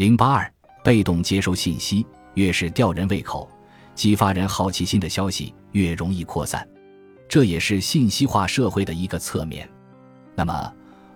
[0.00, 0.50] 零八二，
[0.82, 3.46] 被动接收信息，越是吊人胃口、
[3.94, 6.66] 激发人好奇心的消息，越容易扩散。
[7.28, 9.68] 这也是信息化社会的一个侧面。
[10.34, 10.72] 那么，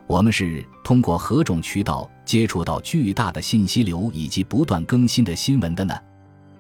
[0.07, 5.99] 我们是通过何种渠道接触到巨大的信息流以及不断更新的新闻的呢？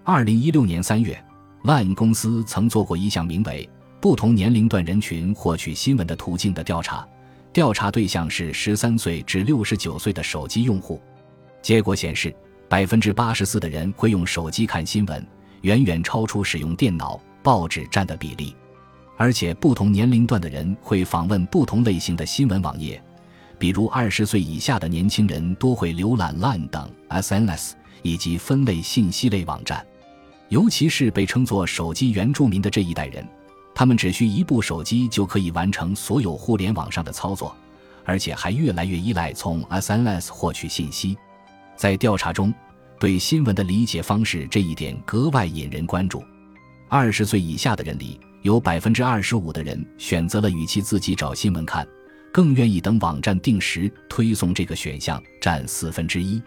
[0.02, 1.22] 二零一六年三月
[1.64, 3.68] ，Line 公司曾做过一项名为
[4.00, 7.06] “不同年龄段人群获取新闻的途径”的调查，
[7.52, 10.98] 调查对象是十三岁至六十九岁的手机用户。
[11.64, 12.32] 结果显示，
[12.68, 15.26] 百分之八十四的人会用手机看新闻，
[15.62, 18.54] 远远超出使用电脑、报纸占的比例。
[19.16, 23.02] 而且，不同年龄段的人会访问不同类型的新闻网页，
[23.58, 27.72] 比如二十岁以下的年轻人多会浏览 Line 等 SNS
[28.02, 29.82] 以及分类信息类网站。
[30.50, 33.26] 尤其是被称作“手机原住民”的这一代人，
[33.74, 37.56] 他们只需一部手机就可以完成所有互联网上的操作，
[38.04, 41.16] 而且还越来越依赖从 SNS 获取信息。
[41.76, 42.52] 在调查中，
[42.98, 46.22] 对新闻的理解方式这一点格外引人关注。
[46.88, 51.86] 二十岁以下的人里，有百分之二十五的人选择了与其自己找新闻看，
[52.32, 56.40] 更愿意等网站定时推送这个选项占四分之一。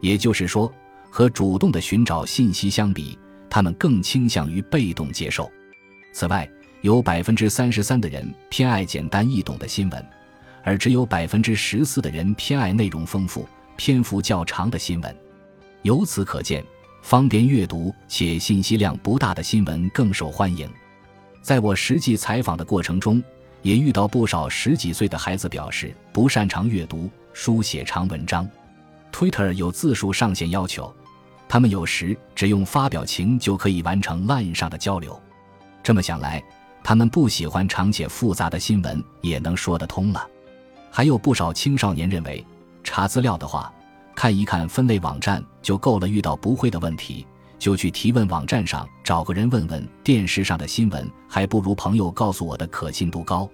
[0.00, 0.72] 也就是说，
[1.10, 3.18] 和主动的寻找信息相比，
[3.50, 5.50] 他们更倾向于被动接受。
[6.12, 6.48] 此外，
[6.80, 10.06] 有百分之三十三的人偏爱简单易懂的新闻，
[10.64, 13.46] 而只有百分之十四的人偏爱内容丰富。
[13.76, 15.16] 篇幅较长的新闻，
[15.82, 16.64] 由此可见，
[17.02, 20.70] 方便阅读且信息量不大的新闻更受欢迎。
[21.40, 23.22] 在我实际采访的过程中，
[23.62, 28.48] 也遇到不少十几岁的孩子表示不擅长阅读、书写长文章。
[29.12, 30.94] Twitter 有字数上限要求，
[31.48, 35.20] 他们有时只用发表情就可以完成 Line 上的交流。
[35.82, 36.42] 这么想来，
[36.84, 40.24] 他们不喜欢长且复杂的新闻也能说得通了。
[40.90, 42.44] 还有不少青少年认为。
[42.94, 43.72] 查资料的话，
[44.14, 46.06] 看一看分类网站就够了。
[46.06, 47.26] 遇到不会的问题，
[47.58, 49.88] 就去提问网站上找个人问问。
[50.04, 53.48] 电视上的新闻还不如朋友告诉我的可信度高。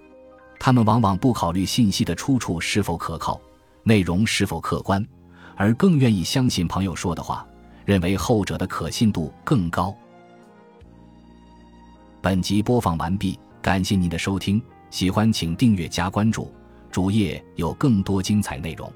[0.58, 3.40] 他们往往不考虑信息的出处是否可靠，
[3.84, 5.06] 内容是否客观，
[5.54, 7.46] 而更愿意相信朋友说的话，
[7.84, 9.94] 认为后者的可信度更高。
[12.20, 14.60] 本集播放完毕，感谢您的收听，
[14.90, 16.52] 喜欢请订阅加关注，
[16.90, 18.92] 主页有更多精彩内容。